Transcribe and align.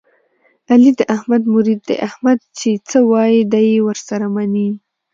علي 0.71 0.91
د 0.99 1.01
احمد 1.15 1.41
مرید 1.53 1.79
دی، 1.87 1.95
احمد 2.07 2.39
چې 2.57 2.69
څه 2.89 2.99
وایي 3.11 3.41
دی 3.51 3.65
یې 3.73 3.79
ور 3.85 3.97
سره 4.07 4.25
مني. 4.35 4.69